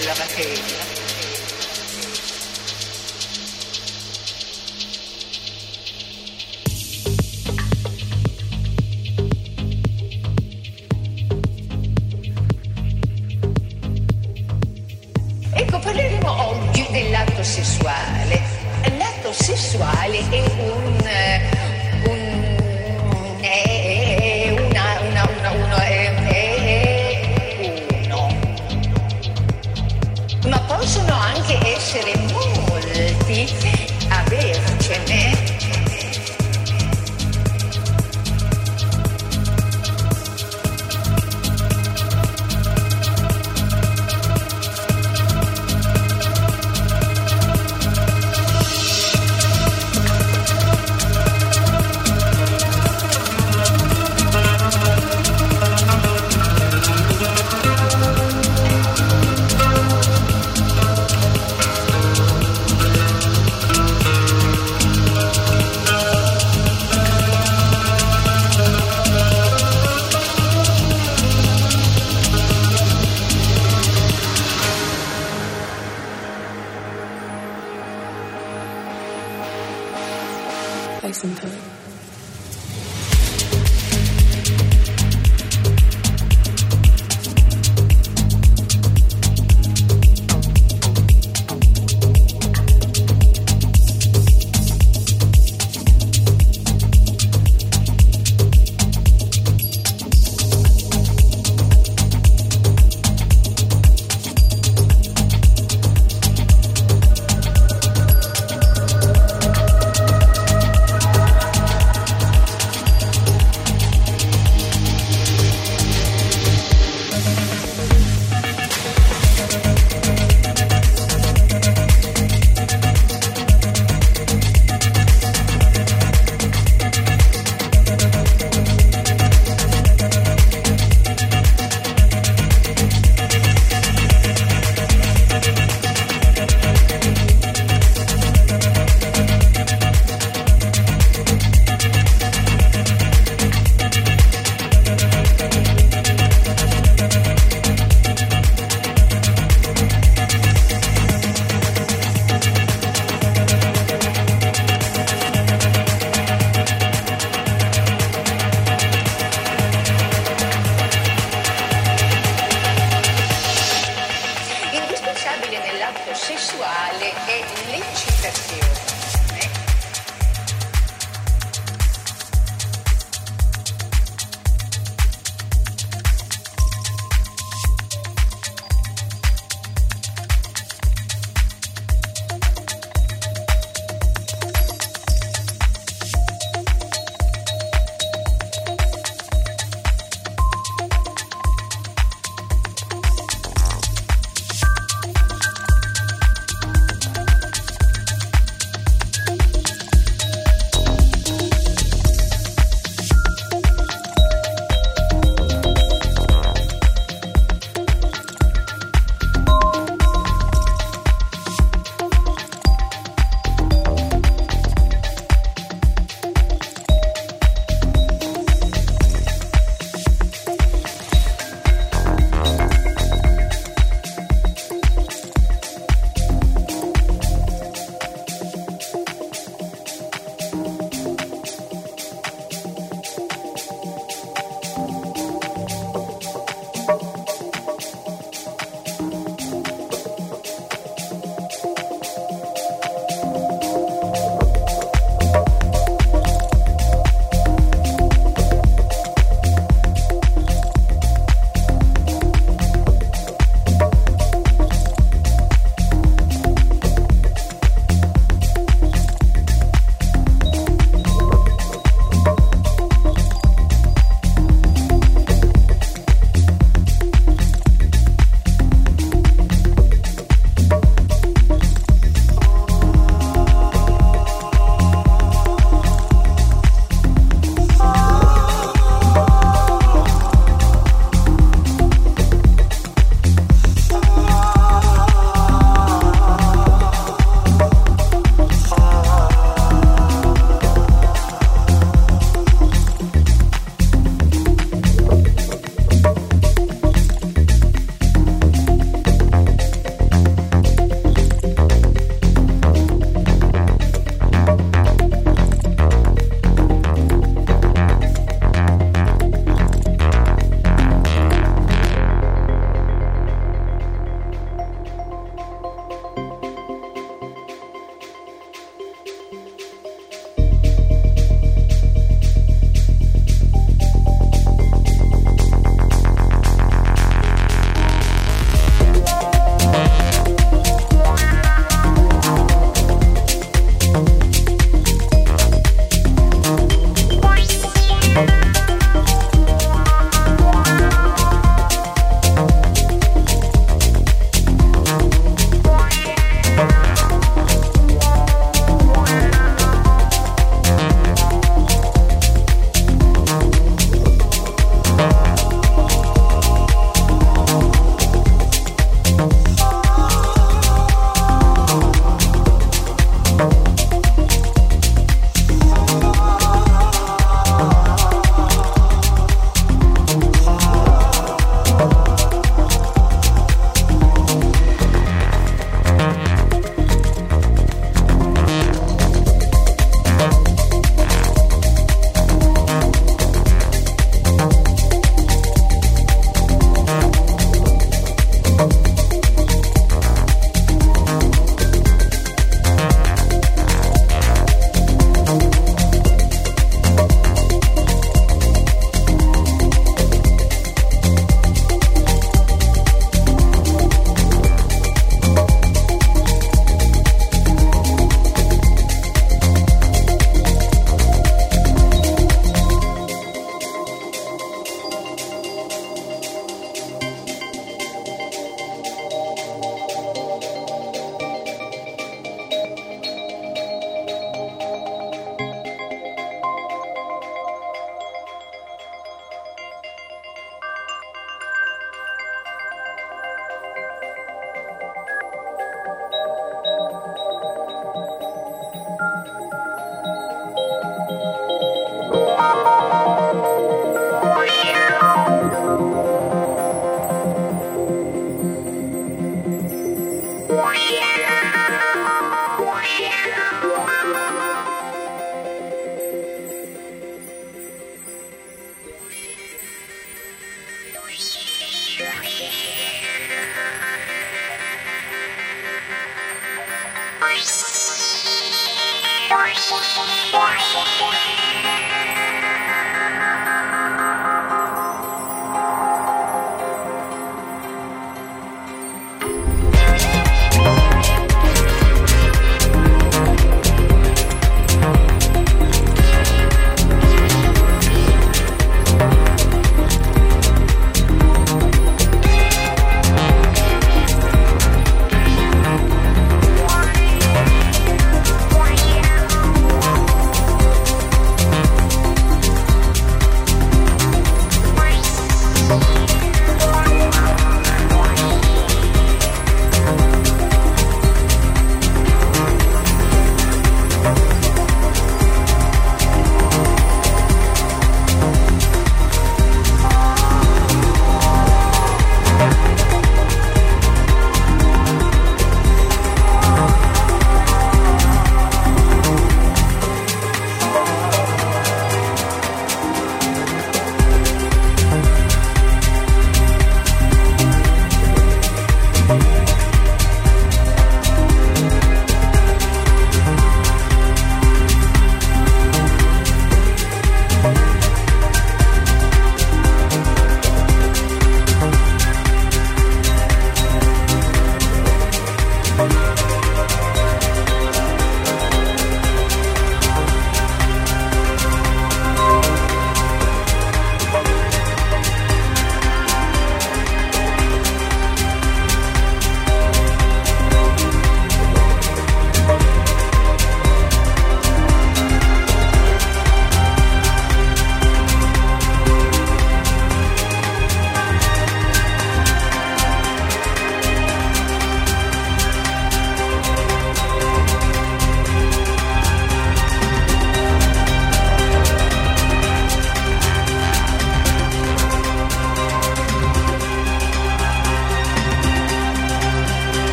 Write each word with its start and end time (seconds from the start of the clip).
de 0.00 0.02
la 0.04 0.14
materia. 0.14 1.05